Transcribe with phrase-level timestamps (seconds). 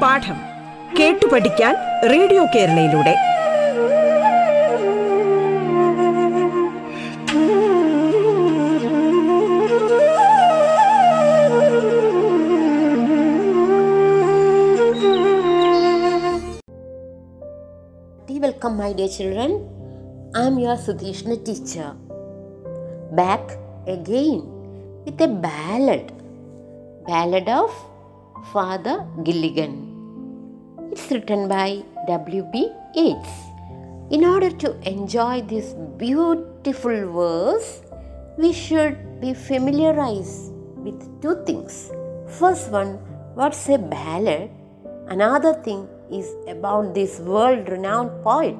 [0.00, 0.38] പാഠം
[0.98, 1.74] കേട്ടു പഠിക്കാൻ
[2.10, 3.14] radio കേരളയിലൂടെ.
[18.40, 19.52] Welcome my dear children
[20.36, 21.86] I am your Sudheeshna teacher
[23.16, 24.42] Back again
[25.04, 26.10] with a ballad.
[27.06, 27.70] Ballad of
[28.52, 29.74] Father Gilligan.
[30.90, 32.72] It's written by W.B.
[32.96, 33.30] Yeats.
[34.10, 37.82] In order to enjoy this beautiful verse,
[38.36, 41.92] we should be familiarized with two things.
[42.26, 42.94] First one,
[43.34, 44.50] what's a ballad?
[45.06, 48.58] Another thing is about this world renowned poet,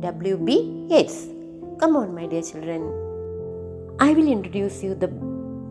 [0.00, 0.86] W.B.
[0.88, 1.26] Yeats.
[1.80, 3.09] Come on, my dear children.
[4.02, 5.08] I will introduce you the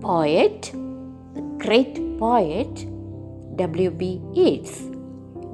[0.02, 0.72] poet,
[1.34, 2.86] the great poet,
[3.56, 4.22] W.B.
[4.34, 4.84] Yeats.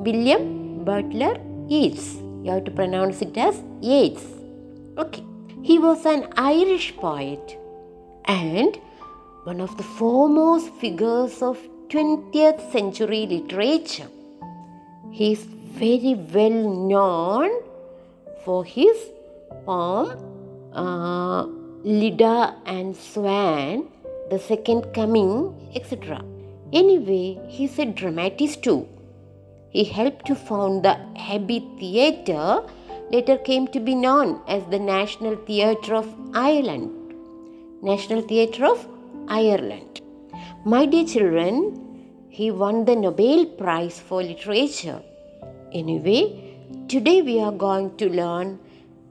[0.07, 1.37] William Butler
[1.69, 2.15] Yeats.
[2.43, 4.25] You have to pronounce it as Yeats.
[4.97, 5.23] Okay.
[5.63, 7.57] He was an Irish poet
[8.25, 8.77] and
[9.45, 14.09] one of the foremost figures of 20th century literature.
[15.11, 17.51] He is very well known
[18.43, 18.97] for his
[19.65, 20.19] poem
[20.73, 21.47] uh,
[21.85, 23.89] Leda and Swan,
[24.31, 26.19] The Second Coming, etc.
[26.73, 28.87] Anyway, he is a dramatist too.
[29.69, 32.63] He helped to found the Abbey Theatre,
[33.11, 37.13] later came to be known as the National Theatre of Ireland.
[37.83, 38.87] National Theatre of
[39.27, 40.01] Ireland.
[40.65, 41.53] My dear children,
[42.29, 45.03] he won the Nobel Prize for Literature.
[45.71, 48.59] Anyway, today we are going to learn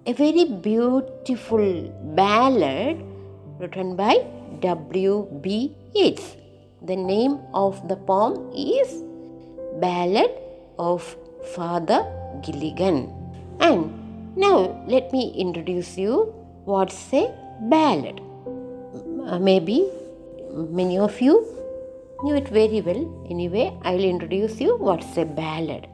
[0.06, 1.66] a very beautiful
[2.14, 3.02] ballad
[3.58, 4.14] written by
[4.61, 5.74] W.B.
[5.94, 6.36] Yeats.
[6.83, 9.02] The name of the poem is
[9.80, 10.30] Ballad
[10.78, 11.17] of
[11.55, 12.05] Father
[12.42, 12.98] Gilligan.
[13.61, 16.34] And now let me introduce you
[16.67, 18.20] what's a ballad.
[19.40, 19.89] Maybe
[20.52, 21.46] many of you
[22.23, 23.27] knew it very well.
[23.30, 25.89] Anyway, I'll introduce you what's a ballad.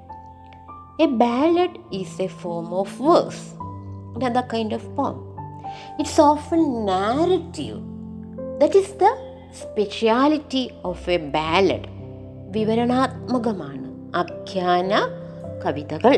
[0.99, 3.55] A ballad is a form of verse,
[4.18, 5.18] another kind of poem.
[6.00, 7.78] It's often narrative.
[8.60, 9.12] That is the
[9.64, 11.86] speciality of a ballad.
[12.56, 13.88] വിവരണാത്മകമാണ്
[14.20, 14.92] ആഖ്യാന
[15.64, 16.16] കവിതകൾ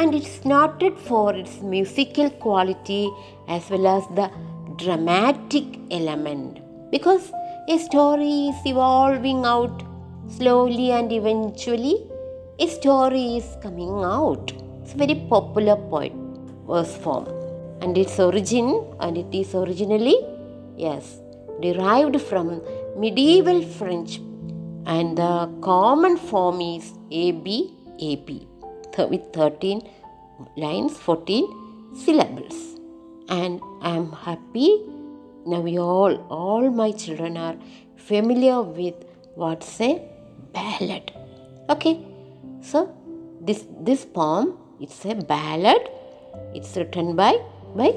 [0.00, 3.02] and it's noted for its musical quality
[3.56, 4.24] as well as the
[4.82, 6.52] dramatic element
[6.92, 7.24] because
[7.68, 9.82] a story is evolving out
[10.36, 11.94] slowly and eventually
[12.58, 14.52] a story is coming out.
[14.80, 16.12] It's a very popular poet
[16.71, 17.27] verse form
[17.81, 18.67] and its origin
[18.99, 20.17] and it is originally
[20.85, 21.19] yes
[21.65, 22.47] derived from
[23.03, 24.19] medieval French
[24.95, 25.33] and the
[25.69, 27.47] common form is AB
[28.09, 28.29] AP
[29.11, 29.81] with 13
[30.55, 32.57] lines 14 syllables.
[33.29, 34.69] And I am happy
[35.45, 37.57] now we all all my children are
[37.95, 38.95] familiar with
[39.35, 40.01] what's a
[40.53, 41.11] ballad.
[41.69, 41.95] Okay
[42.61, 42.79] so
[43.41, 45.89] this this poem it's a ballad
[46.53, 47.33] it's written by
[47.75, 47.89] by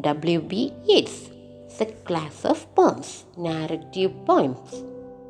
[0.00, 0.72] W.B.
[0.88, 1.30] Yeats
[1.66, 4.82] it's a class of poems narrative poems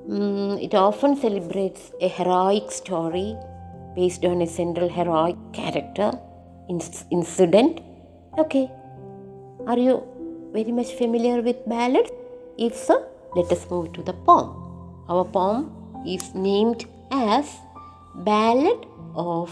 [0.09, 3.37] Mm, it often celebrates a heroic story
[3.97, 6.13] based on a central heroic character
[6.71, 7.81] inc- incident
[8.39, 8.71] okay
[9.67, 9.95] are you
[10.53, 12.11] very much familiar with ballads?
[12.57, 13.05] If so,
[13.35, 14.49] let us move to the poem.
[15.09, 15.73] Our poem
[16.07, 17.53] is named as
[18.15, 19.51] Ballad of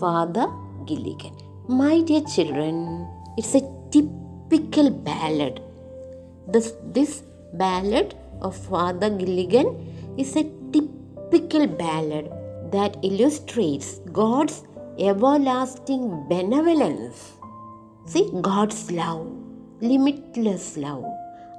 [0.00, 0.48] Father
[0.84, 1.45] Gilligan.
[1.68, 3.60] My dear children, it's a
[3.90, 5.60] typical ballad.
[6.46, 12.30] This, this ballad of Father Gilligan is a typical ballad
[12.70, 14.62] that illustrates God's
[15.00, 17.32] everlasting benevolence.
[18.06, 19.26] See, God's love,
[19.80, 21.04] limitless love,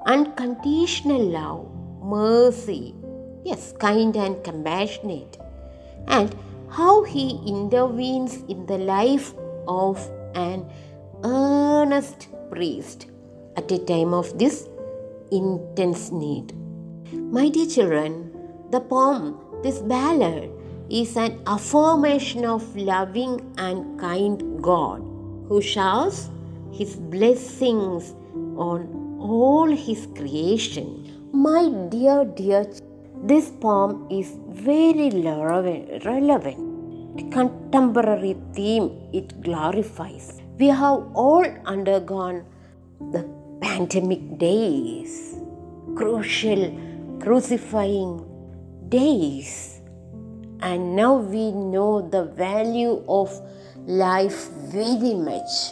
[0.06, 1.70] unconditional love,
[2.02, 2.96] mercy,
[3.44, 5.38] yes, kind and compassionate,
[6.08, 6.34] and
[6.70, 9.34] how He intervenes in the life
[9.68, 10.66] of an
[11.24, 13.08] earnest priest
[13.56, 14.68] at a time of this
[15.32, 16.54] intense need.
[17.14, 18.32] My dear children,
[18.72, 20.52] the poem, this ballad,
[20.90, 25.00] is an affirmation of loving and kind God
[25.48, 26.30] who showers
[26.72, 28.14] his blessings
[28.58, 31.30] on all his creation.
[31.34, 32.66] My dear, dear,
[33.24, 36.67] this poem is very relevant.
[37.32, 40.42] Contemporary theme it glorifies.
[40.58, 42.46] We have all undergone
[43.12, 43.24] the
[43.62, 45.40] pandemic days,
[45.96, 46.74] crucial,
[47.22, 48.26] crucifying
[48.90, 49.82] days.
[50.62, 53.30] And now we know the value of
[53.86, 55.72] life very much.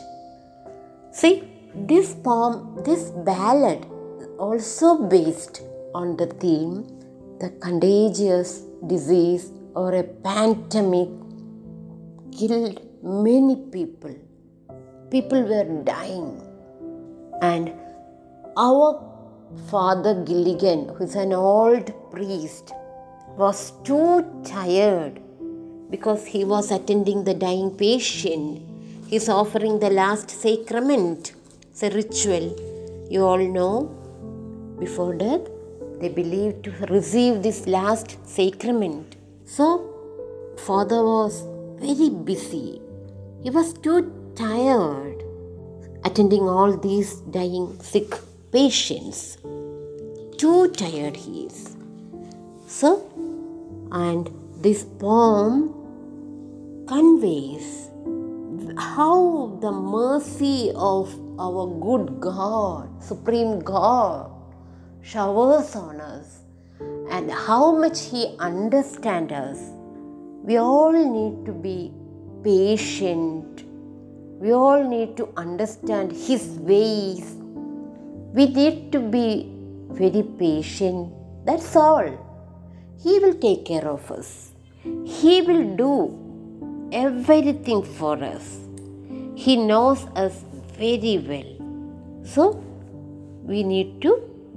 [1.12, 1.44] See,
[1.74, 3.86] this poem, this ballad,
[4.38, 5.64] also based
[5.94, 6.96] on the theme
[7.40, 11.10] the contagious disease or a pandemic
[12.38, 14.16] killed many people.
[15.10, 16.42] People were dying.
[17.42, 17.74] And
[18.58, 18.88] our
[19.70, 22.74] father Gilligan, who is an old priest,
[23.38, 25.22] was too tired
[25.90, 28.62] because he was attending the dying patient.
[29.08, 31.34] He's offering the last sacrament.
[31.70, 32.46] It's a ritual.
[33.10, 33.76] You all know
[34.80, 35.42] before death
[36.00, 39.16] they believe to receive this last sacrament.
[39.46, 39.68] So,
[40.58, 41.44] father was
[41.78, 42.82] very busy.
[43.44, 45.24] He was too tired
[46.04, 48.14] attending all these dying sick
[48.52, 49.38] patients.
[50.38, 51.76] Too tired he is.
[52.68, 53.10] So,
[53.92, 54.30] and
[54.62, 55.74] this poem
[56.88, 57.90] conveys
[58.78, 64.32] how the mercy of our good God, Supreme God,
[65.02, 66.40] showers on us
[67.10, 69.75] and how much He understands us.
[70.48, 71.92] We all need to be
[72.44, 73.64] patient.
[74.40, 77.24] We all need to understand His ways.
[78.38, 79.28] We need to be
[79.90, 81.12] very patient.
[81.48, 82.10] That's all.
[83.02, 84.52] He will take care of us.
[85.06, 88.60] He will do everything for us.
[89.36, 90.44] He knows us
[90.78, 91.52] very well.
[92.24, 92.64] So,
[93.44, 94.12] we need to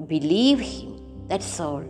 [0.06, 1.00] believe Him.
[1.29, 1.85] That's all.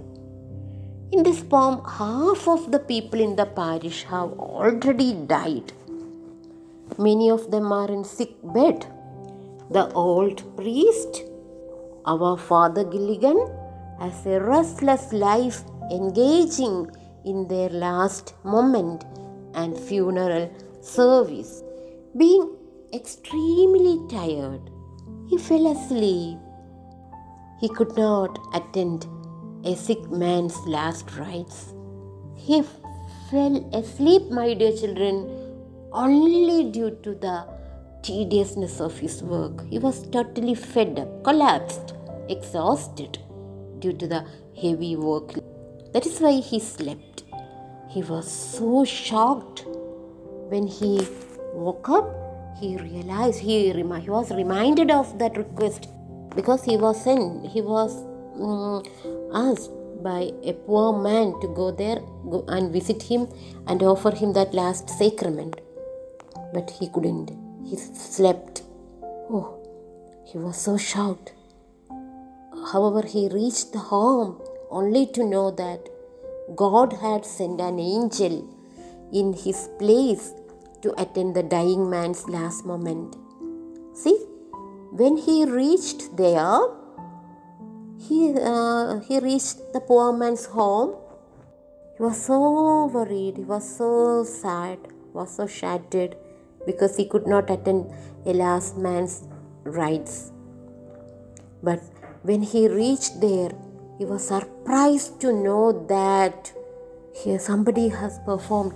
[1.11, 5.73] In this poem, half of the people in the parish have already died.
[6.99, 8.85] Many of them are in sick bed.
[9.71, 11.23] The old priest,
[12.05, 13.41] our Father Gilligan,
[13.99, 16.91] has a restless life engaging
[17.25, 19.05] in their last moment
[19.55, 20.53] and funeral
[20.83, 21.63] service.
[22.19, 22.55] Being
[22.93, 24.71] extremely tired,
[25.27, 26.39] he fell asleep.
[27.61, 29.07] He could not attend
[29.65, 31.75] a sick man's last rites.
[32.37, 32.63] He
[33.31, 35.29] fell asleep, my dear children,
[35.93, 37.47] only due to the
[38.03, 39.67] tediousness of his work.
[39.69, 41.95] He was totally fed up, collapsed,
[42.29, 43.19] exhausted
[43.81, 44.25] due to the
[44.61, 45.35] heavy work.
[45.93, 47.25] That is why he slept.
[47.89, 49.65] He was so shocked
[50.49, 51.07] when he
[51.53, 52.09] woke up.
[52.61, 55.89] He realized he, he was reminded of that request
[56.35, 57.95] because he was in He was
[58.37, 58.87] mm,
[59.33, 59.71] asked
[60.03, 62.01] by a poor man to go there
[62.49, 63.29] and visit him
[63.67, 65.61] and offer him that last sacrament.
[66.53, 67.33] But he couldn't.
[67.65, 68.63] He slept.
[69.03, 69.59] Oh,
[70.25, 71.33] he was so shocked.
[72.73, 74.41] However, he reached the home
[74.71, 75.89] only to know that
[76.55, 78.49] God had sent an angel
[79.13, 80.33] in his place
[80.83, 83.17] to attend the dying man's last moment.
[83.95, 84.17] See,
[84.91, 86.61] when he reached there,
[87.99, 90.97] he, uh, he reached the poor man's home.
[91.97, 94.79] He was so worried, he was so sad,
[95.13, 96.17] was so shattered
[96.65, 97.91] because he could not attend
[98.25, 99.27] a last man's
[99.65, 100.31] rites.
[101.63, 101.81] But
[102.23, 103.51] when he reached there,
[103.99, 106.53] he was surprised to know that
[107.15, 108.75] here somebody has performed.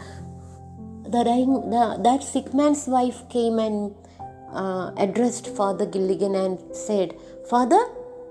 [1.05, 3.95] The, dying, the that sick man's wife came and
[4.53, 7.15] uh, addressed Father Gilligan and said,
[7.49, 7.85] Father,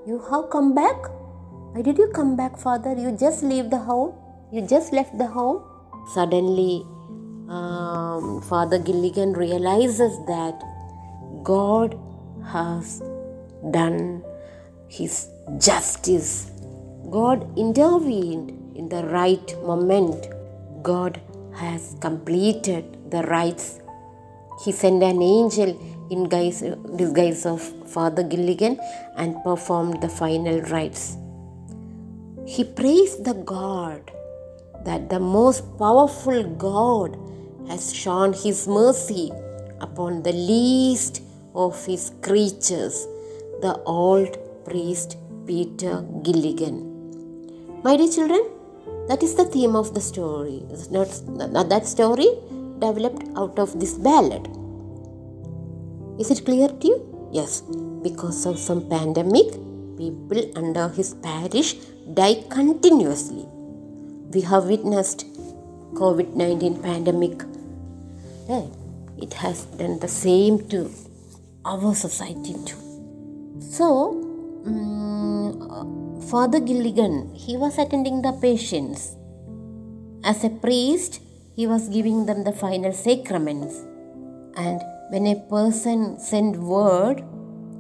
[0.06, 0.96] you have come back?
[1.74, 2.94] Why did you come back, Father?
[2.94, 4.14] You just leave the home?
[4.52, 5.64] You just left the home?
[6.14, 6.86] Suddenly,
[7.48, 10.60] um, Father Gilligan realizes that
[11.44, 11.98] God
[12.52, 13.02] has
[13.70, 14.24] done
[14.88, 15.28] his
[15.60, 16.52] justice.
[17.12, 20.28] God intervened in the right moment.
[20.82, 21.22] God
[21.54, 23.80] has completed the rites.
[24.66, 25.80] He sent an angel
[26.12, 26.62] in guise,
[26.98, 28.78] disguise of Father Gilligan
[29.16, 31.18] and performed the final rites.
[32.46, 34.12] He praised the God
[34.84, 37.18] that the most powerful God
[37.68, 39.32] has shown his mercy
[39.80, 41.22] upon the least
[41.56, 43.08] of his creatures,
[43.62, 46.78] the old priest Peter Gilligan.
[47.84, 48.44] My dear children,
[49.08, 50.64] that is the theme of the story.
[50.70, 51.08] It's not,
[51.70, 52.30] that story
[52.80, 54.50] developed out of this ballad.
[56.20, 57.30] Is it clear to you?
[57.32, 57.62] Yes,
[58.04, 59.52] because of some pandemic,
[59.98, 61.76] people under his parish
[62.14, 63.46] die continuously.
[64.34, 65.26] We have witnessed
[65.94, 67.44] COVID 19 pandemic.
[69.22, 70.90] It has done the same to
[71.64, 72.82] our society too.
[73.60, 74.18] So,
[74.66, 75.86] mm, uh,
[76.28, 79.16] Father Gilligan, he was attending the patients.
[80.24, 81.22] As a priest,
[81.56, 83.76] he was giving them the final sacraments.
[84.58, 87.22] And when a person sent word,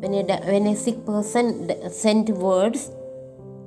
[0.02, 1.48] when a, when a sick person
[1.90, 2.92] sent words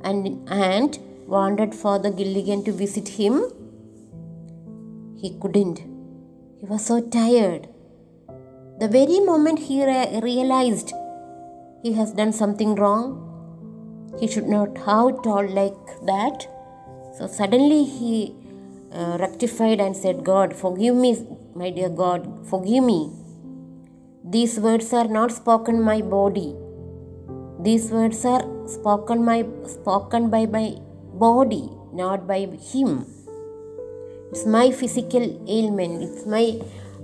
[0.03, 3.51] and, and wanted Father Gilligan to visit him,
[5.17, 5.79] he couldn't.
[5.79, 7.69] He was so tired.
[8.81, 10.93] The very moment he re- realized
[11.83, 13.21] he has done something wrong,
[14.21, 16.47] he should not have told like that.
[17.17, 18.35] So suddenly he
[18.93, 23.24] uh, rectified and said, God, forgive me, my dear God, forgive me.
[24.27, 26.57] These words are not spoken my body.
[27.61, 30.77] These words are spoken my spoken by my
[31.13, 33.05] body, not by him.
[34.31, 36.59] It's my physical ailment, it's my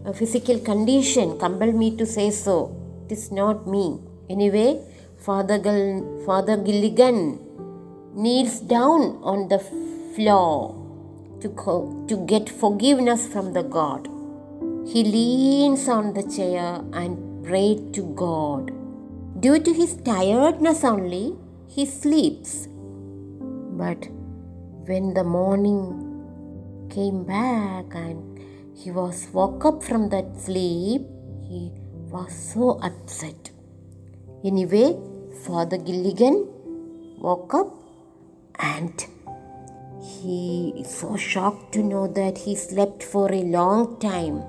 [0.07, 1.39] uh, physical condition.
[1.39, 2.75] Compel me to say so.
[3.05, 4.01] It is not me.
[4.31, 4.83] Anyway,
[5.19, 5.59] Father,
[6.25, 7.39] Father Gilligan
[8.15, 9.59] kneels down on the
[10.15, 10.75] floor
[11.43, 14.09] to, co- to get forgiveness from the God.
[14.87, 18.73] He leans on the chair and prayed to God.
[19.41, 21.37] Due to his tiredness only,
[21.69, 22.67] he sleeps.
[23.81, 24.09] But
[24.87, 28.41] when the morning came back and
[28.77, 31.03] he was woke up from that sleep,
[31.49, 31.71] he
[32.11, 33.51] was so upset.
[34.45, 34.99] Anyway,
[35.47, 36.49] Father Gilligan
[37.19, 37.73] woke up
[38.59, 39.07] and
[40.03, 44.43] he is so shocked to know that he slept for a long time.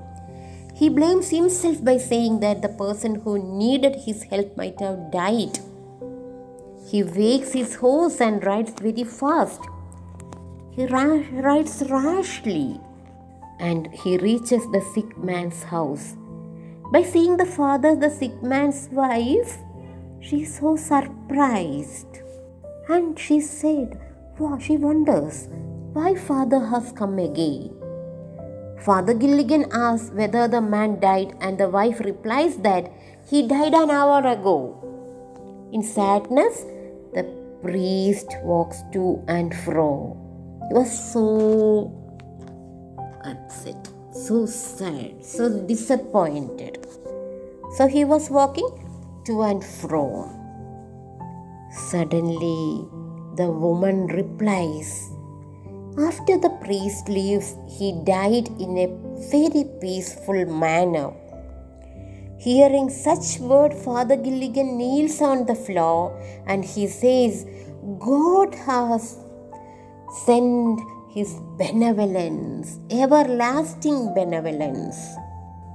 [0.74, 5.58] He blames himself by saying that the person who needed his help might have died.
[6.88, 9.60] He wakes his horse and rides very fast.
[10.70, 12.80] He ra- rides rashly
[13.60, 16.16] and he reaches the sick man's house.
[16.90, 19.58] By seeing the father, the sick man's wife,
[20.20, 22.18] she is so surprised.
[22.88, 24.00] And she said,
[24.38, 25.48] wow, she wonders
[25.92, 27.81] why father has come again.
[28.84, 32.90] Father Gilligan asks whether the man died, and the wife replies that
[33.30, 34.74] he died an hour ago.
[35.72, 36.64] In sadness,
[37.14, 37.22] the
[37.62, 40.18] priest walks to and fro.
[40.68, 41.94] He was so
[43.24, 46.84] upset, so sad, so disappointed.
[47.76, 48.66] So he was walking
[49.26, 50.26] to and fro.
[51.70, 52.84] Suddenly,
[53.36, 55.11] the woman replies,
[55.98, 58.86] After the priest leaves, he died in a
[59.30, 61.12] very peaceful manner.
[62.38, 67.44] Hearing such word, Father Gilligan kneels on the floor and he says,
[67.98, 69.18] God has
[70.24, 70.80] sent
[71.10, 74.96] his benevolence, everlasting benevolence.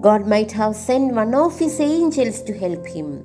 [0.01, 3.23] God might have sent one of his angels to help him.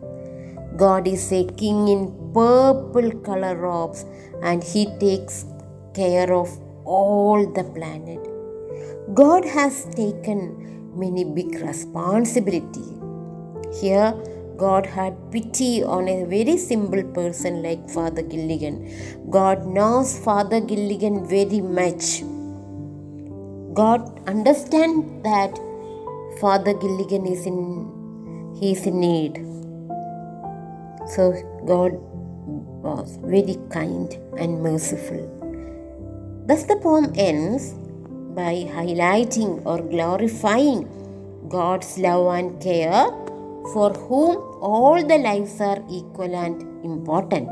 [0.77, 4.05] God is a king in purple color robes
[4.43, 5.47] and he takes
[5.95, 6.51] care of
[6.85, 8.21] all the planet.
[9.15, 12.85] God has taken many big responsibility.
[13.81, 14.15] Here,
[14.57, 18.77] God had pity on a very simple person like Father Gilligan.
[19.31, 22.23] God knows Father Gilligan very much.
[23.75, 25.59] God understands that
[26.41, 29.37] Father Gilligan is in he is in need.
[31.15, 31.33] So
[31.67, 31.93] God
[32.83, 35.42] was very kind and merciful.
[36.47, 37.75] Thus the poem ends
[38.35, 40.89] by highlighting or glorifying
[41.49, 43.07] God's love and care
[43.73, 47.49] for whom all the lives are equal and important.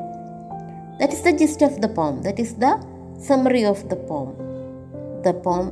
[0.98, 2.22] That is the gist of the poem.
[2.22, 2.84] That is the
[3.20, 4.34] summary of the poem.
[5.22, 5.68] The poem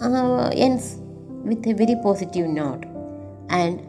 [0.00, 0.98] uh, ends
[1.44, 2.84] with a very positive note.
[3.48, 3.80] And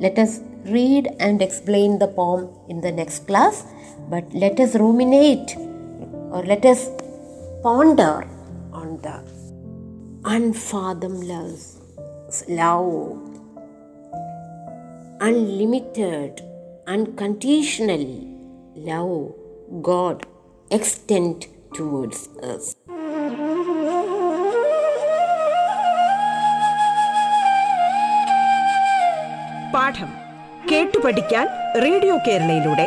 [0.00, 3.64] let us read and explain the poem in the next class.
[4.08, 6.90] But let us ruminate or let us
[7.64, 8.28] ponder
[8.72, 9.16] on the
[10.24, 11.78] unfathomless
[12.48, 13.22] love,
[15.20, 16.42] unlimited,
[16.86, 18.04] unconditional
[18.76, 19.34] love
[19.82, 20.26] God
[20.70, 22.64] extend towards us.
[29.74, 30.10] പാഠം
[30.70, 31.46] കേട്ടു പഠിക്കാൻ
[31.82, 32.86] radio കേരളയിലൂടെ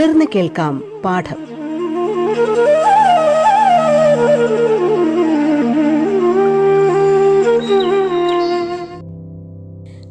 [0.00, 1.40] തുടർന്ന് കേൾക്കാം പാഠം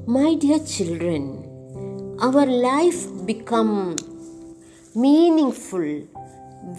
[0.08, 1.24] My dear children,
[2.22, 3.96] our life become
[4.96, 5.88] meaningful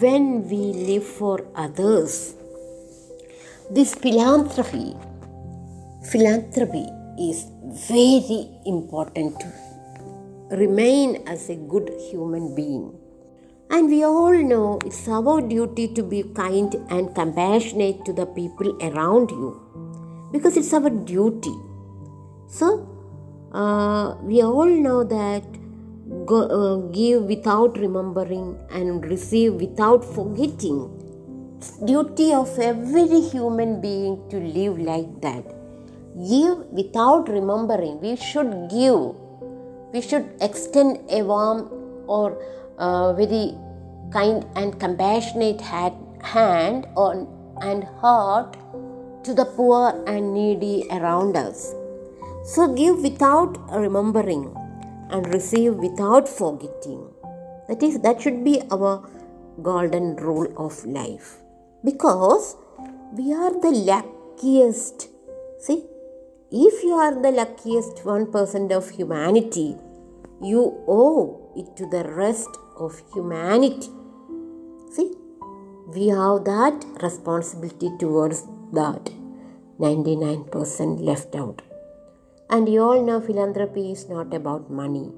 [0.01, 0.57] when we
[0.89, 2.35] live for others.
[3.69, 4.95] This philanthropy,
[6.11, 6.85] philanthropy
[7.19, 7.45] is
[7.87, 9.47] very important to
[10.55, 12.97] remain as a good human being.
[13.74, 18.76] And we all know it's our duty to be kind and compassionate to the people
[18.86, 19.48] around you
[20.30, 21.54] because it's our duty.
[22.48, 22.86] So,
[23.50, 25.42] uh, we all know that
[26.26, 30.78] go, uh, give without remembering and receive without forgetting.
[31.56, 35.44] It's duty of every human being to live like that.
[36.28, 38.02] Give without remembering.
[38.02, 39.14] We should give.
[39.94, 41.70] We should extend a warm
[42.06, 42.36] or
[43.14, 43.56] very
[44.12, 47.26] kind and compassionate hand on,
[47.60, 48.56] and heart
[49.24, 51.74] to the poor and needy around us.
[52.44, 54.54] So give without remembering
[55.10, 57.08] and receive without forgetting.
[57.68, 59.08] That is that should be our
[59.62, 61.36] golden rule of life.
[61.84, 62.56] Because
[63.12, 65.08] we are the luckiest.
[65.60, 65.84] See,
[66.50, 69.76] if you are the luckiest 1% of humanity,
[70.42, 73.90] you owe it to the rest of humanity.
[74.90, 75.12] See,
[75.86, 79.10] we have that responsibility towards that
[79.78, 81.62] 99% left out.
[82.50, 85.10] And you all know philanthropy is not about money,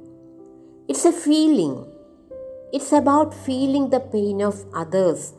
[0.89, 1.91] it's a feeling.
[2.73, 5.33] It's about feeling the pain of others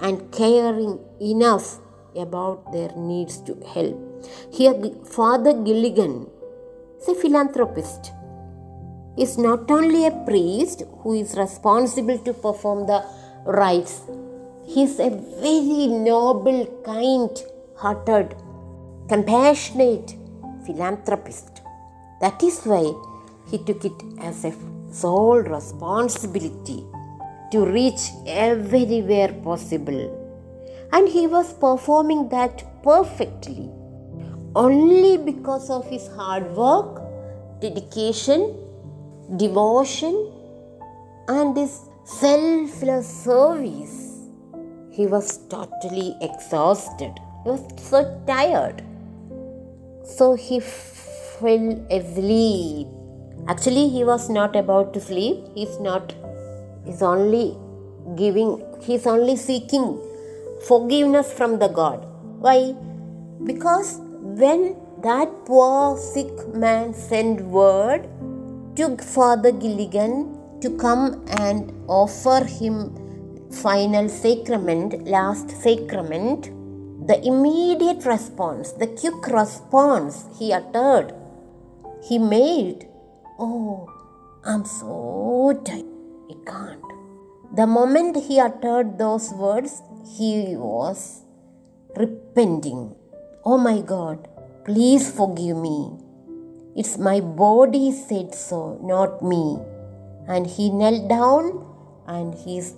[0.00, 1.78] and caring enough
[2.16, 3.96] about their needs to help.
[4.52, 4.74] Here,
[5.04, 6.26] Father Gilligan
[7.00, 8.12] is a philanthropist.
[9.16, 13.04] Is not only a priest who is responsible to perform the
[13.44, 14.02] rites,
[14.66, 17.30] he is a very noble, kind
[17.76, 18.36] hearted,
[19.08, 20.14] compassionate
[20.64, 21.60] philanthropist.
[22.20, 22.92] That is why
[23.50, 24.54] he took it as a
[24.92, 26.84] sole responsibility
[27.50, 30.02] to reach everywhere possible.
[30.92, 33.70] And he was performing that perfectly
[34.54, 37.02] only because of his hard work,
[37.60, 38.56] dedication,
[39.36, 40.32] devotion,
[41.28, 44.18] and his selfless service.
[44.90, 47.18] He was totally exhausted.
[47.44, 48.82] He was so tired.
[50.04, 52.88] So he fell asleep.
[53.48, 55.44] Actually, he was not about to sleep.
[55.54, 56.14] He's not,
[56.84, 57.56] he's only
[58.16, 60.00] giving, he's only seeking
[60.66, 62.04] forgiveness from the God.
[62.40, 62.74] Why?
[63.44, 68.08] Because when that poor sick man sent word
[68.80, 70.12] to Father Gilligan
[70.62, 72.74] to come and offer him
[73.50, 76.44] final sacrament, last sacrament,
[77.06, 81.12] the immediate response, the quick response he uttered,
[82.08, 82.88] he made,
[83.38, 83.86] Oh,
[84.44, 85.84] I'm so tired.
[86.30, 86.84] I can't.
[87.54, 89.82] The moment he uttered those words,
[90.16, 91.20] he was
[91.98, 92.94] repenting.
[93.44, 94.26] Oh my God,
[94.64, 95.99] please forgive me.
[96.80, 99.58] It's my body said so, not me.
[100.26, 101.66] And he knelt down
[102.06, 102.74] and he's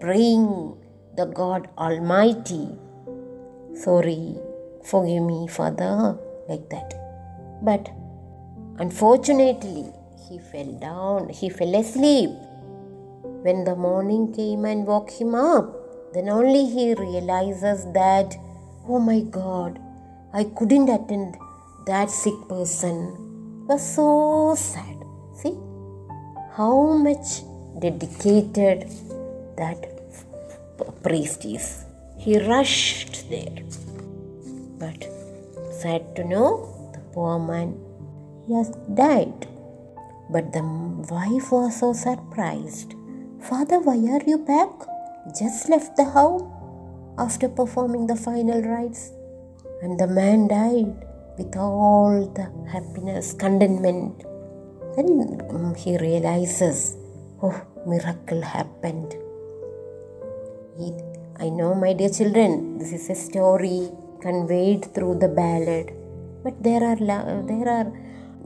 [0.00, 0.76] praying
[1.18, 2.66] the God Almighty.
[3.74, 4.36] Sorry,
[4.82, 6.16] forgive me, Father,
[6.48, 6.94] like that.
[7.62, 7.90] But
[8.78, 9.84] unfortunately,
[10.26, 12.30] he fell down, he fell asleep.
[13.44, 18.34] When the morning came and woke him up, then only he realizes that,
[18.88, 19.78] oh my God,
[20.32, 21.36] I couldn't attend
[21.84, 23.21] that sick person.
[23.72, 24.98] Was so sad.
[25.40, 25.56] See
[26.56, 27.28] how much
[27.80, 28.80] dedicated
[29.56, 29.80] that
[31.02, 31.86] priest is.
[32.18, 33.62] He rushed there.
[34.78, 35.08] But
[35.80, 36.50] sad to know,
[36.92, 37.70] the poor man
[38.46, 38.68] he has
[39.02, 39.46] died.
[40.28, 40.64] But the
[41.14, 42.92] wife was so surprised.
[43.40, 44.74] Father, why are you back?
[45.38, 46.44] Just left the house
[47.16, 49.12] after performing the final rites.
[49.80, 50.92] And the man died
[51.38, 54.24] with all the happiness, contentment.
[54.96, 56.96] Then um, he realizes,
[57.42, 59.14] oh, miracle happened.
[60.76, 60.92] He,
[61.38, 63.90] I know, my dear children, this is a story
[64.20, 65.92] conveyed through the ballad,
[66.44, 67.92] but there are there are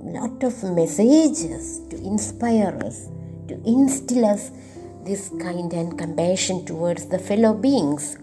[0.06, 3.08] lot of messages to inspire us,
[3.48, 4.50] to instill us
[5.04, 8.16] this kind and compassion towards the fellow beings.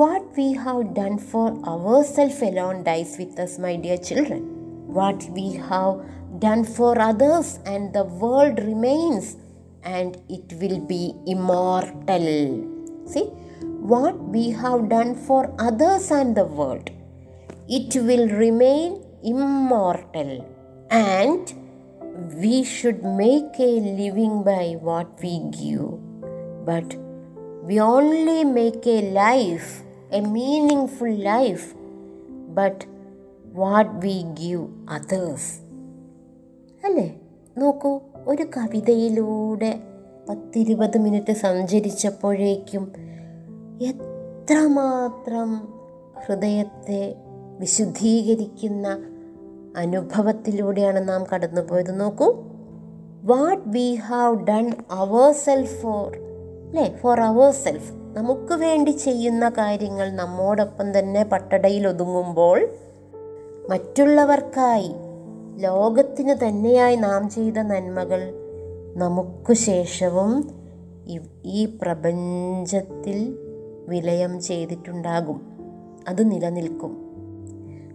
[0.00, 4.40] What we have done for ourselves alone dies with us, my dear children.
[4.86, 6.00] What we have
[6.38, 9.36] done for others and the world remains
[9.82, 12.24] and it will be immortal.
[13.04, 13.26] See,
[13.92, 16.88] what we have done for others and the world,
[17.68, 20.32] it will remain immortal.
[20.90, 21.52] And
[22.42, 26.00] we should make a living by what we give.
[26.64, 26.96] But
[27.62, 29.68] we only make a life,
[30.18, 31.66] a meaningful life,
[32.58, 32.88] but
[33.52, 35.60] what we give others
[36.86, 37.20] അല്ലേ?
[37.58, 39.80] നോക്കൂ ഒരു കവിതയിലൂടെ
[40.28, 42.92] പത്തിരുപത് minute സഞ്ചരിച്ചപ്പോഴേക്കും
[43.82, 45.68] എത്രമാത്രം
[46.26, 47.14] ഹൃദയത്തെ
[47.58, 48.98] വിശുദ്ധീകരിക്കുന്ന
[49.76, 52.00] അനുഭവത്തിലൂടെയാണ് നാം കടന്നുപോയത്.
[52.00, 52.44] നോക്കൂ
[53.22, 56.31] what we have done our self for
[56.72, 56.96] അല്ലേ?
[57.02, 62.68] ഫോർ അവർ സെൽഫ് നമുക്ക് വേണ്ടി ചെയ്യുന്ന കാര്യങ്ങൾ നമ്മോടൊപ്പം തന്നെ പട്ടടയിൽ ഒതുങ്ങുമ്പോൾ
[63.70, 64.90] മറ്റുള്ളവർക്കായി
[65.56, 68.34] ലോകത്തിന് തന്നെയായി നാം ചെയ്ത നന്മകൾ
[68.96, 70.50] നമുക്ക് ശേഷവും
[71.44, 73.38] ഈ- പ്രപഞ്ചത്തിൽ
[73.88, 75.40] വിലയം ചെയ്തിട്ടുണ്ടാകും.
[76.08, 77.16] അത് നിലനിൽക്കും.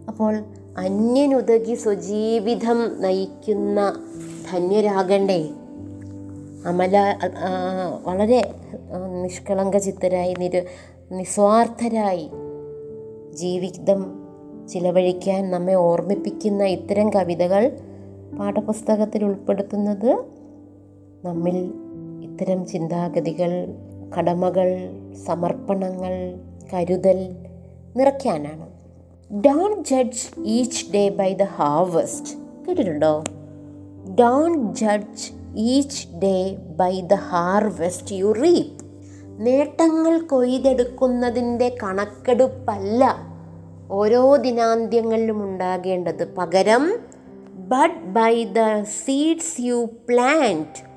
[0.08, 0.44] അപ്പോൾ
[0.78, 4.04] അന്യനുതകി സ്വജീവിതം നയിക്കുന്ന
[4.52, 5.50] ധന്യരാകണ്ടേ?
[6.68, 7.16] അമല
[8.04, 8.54] വളരെ
[9.22, 10.62] നിഷ്കളങ്ക ചിത്തരായി നിര
[11.12, 12.30] നിസ്വാർത്ഥരായി
[13.34, 14.26] ജീവിതം
[14.68, 17.78] ചിലവഴിക്കാൻ നമ്മെ ഓർമ്മിപ്പിക്കുന്ന ഇത്തരം കവിതകൾ
[18.38, 20.24] പാഠപുസ്തകത്തിൽ ഉൾപ്പെടുത്തുന്നത്
[21.24, 21.72] നമ്മിൽ
[22.22, 23.74] ഇത്തരം ചിന്താഗതികൾ
[24.18, 24.68] കടമകൾ
[25.26, 26.14] സമർപ്പണങ്ങൾ
[26.74, 27.36] കരുതൽ
[27.96, 28.66] നിറയ്ക്കാനാണ്.
[29.40, 32.36] Don't judge each day by the harvest
[32.68, 33.24] കേട്ടിട്ടുണ്ടോ?
[34.20, 38.84] Don't judge each day by the harvest you reap
[39.38, 43.16] നേട്ടങ്ങൾ കൊയ്തെടുക്കുന്നതിന്റെ കണക്കെടുപ്പല്ല
[43.90, 46.34] ഓരോ ദിനാന്ത്യങ്ങളിലും ഉണ്ടാകേണ്ടത്.
[46.34, 46.96] പകരം
[47.68, 50.88] but by the seeds you plant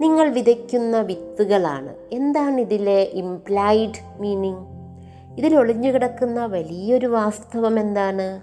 [0.00, 1.94] നിങ്ങൾ വിതയ്ക്കുന്ന വിത്തുകളാണ്.
[2.12, 4.66] എന്താണ് ഇതിലെ ഇംപ്ലൈഡ് മീനിങ്
[5.38, 5.56] ഇതിൽ
[5.92, 8.40] കിടക്കുന്ന വലിയൊരു വാസ്തവം എന്താണ്?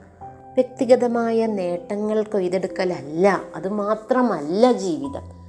[0.54, 3.42] വ്യക്തിഗതമായ നേട്ടങ്ങൾ കൊയ്തെടുക്കലല്ല.
[3.56, 5.44] അത് മാത്രമല്ല ജീവിതം.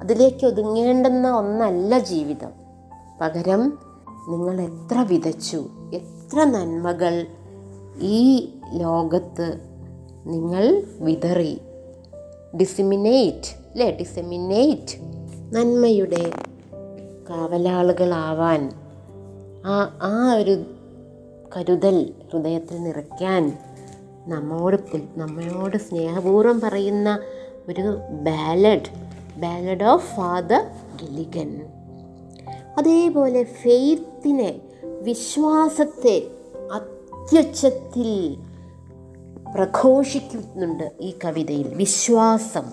[0.00, 2.50] അതിലേക്ക് ഒതുങ്ങേണ്ടുന്ന ഒന്നല്ല ജീവിതം.
[3.20, 3.78] പകരം
[4.28, 7.26] നിങ്ങൾ എത്ര വിതച്ചു എത്ര നന്മകൾ
[8.00, 9.60] ഈ ലോകത്ത്
[10.26, 11.60] നിങ്ങൾ വിതറി.
[12.60, 13.96] ഡിസിമിനേറ്റ് അല്ലേ?
[14.00, 14.98] ഡിസിമിനേറ്റ്
[15.56, 16.30] നന്മയുടെ
[17.30, 18.72] കാവലാളുകളാവാൻ
[19.66, 20.64] ആ ആ ഒരു
[21.56, 23.58] കരുതൽ ഹൃദയത്തിൽ നിറയ്ക്കാൻ
[24.28, 24.76] നമ്മോട്
[25.16, 27.20] നമ്മളോട് സ്നേഹപൂർവം പറയുന്ന
[27.68, 29.08] ഒരു ballad
[29.40, 30.64] ballad of Father
[31.02, 31.60] Gilligan
[32.78, 34.60] അതേപോലെ ഫെയ്ത്തിനെ
[35.02, 36.22] വിശ്വാസത്തെ
[36.72, 38.36] അത്യുച്ചത്തിൽ
[39.54, 41.74] പ്രഘോഷിക്കുന്നുണ്ട് ഈ കവിതയിൽ.
[41.74, 42.64] വിശ്വാസം.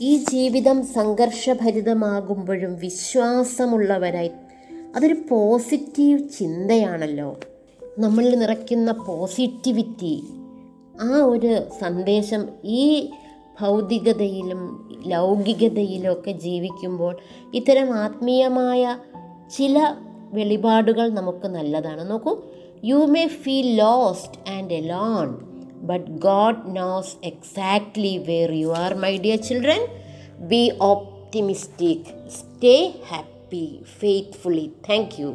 [0.00, 4.30] ഈ ജീവിതം സംഘർഷഭരിതമാകുമ്പോഴും വിശ്വാസമുള്ളവരായി
[4.96, 7.36] അതൊരു പോസിറ്റീവ് ചിന്തയാണല്ലോ.
[7.98, 10.24] നമ്മളിൽ നിറയ്ക്കുന്ന പോസിറ്റിവിറ്റി
[11.00, 13.10] ആ ഒരു സന്ദേശം ഈ
[13.60, 14.62] ഭൗതികതയിലും
[15.06, 17.16] ലൗകികതയിലും ഒക്കെ ജീവിക്കുമ്പോൾ
[17.54, 18.98] ഇത്തരം ആത്മീയമായ
[19.56, 19.94] ചില
[20.32, 22.10] വെളിപാടുകൾ നമുക്ക് നല്ലതാണ്.
[22.10, 22.42] നോക്കൂ
[22.84, 25.28] you may feel lost and alone
[25.86, 29.80] but God knows exactly where you are my dear children
[30.46, 35.34] be optimistic stay happy faithfully thank you